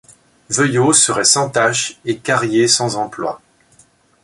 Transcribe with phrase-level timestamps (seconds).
[0.49, 3.39] Veuillot serait sans tâche et Carrier sans emploi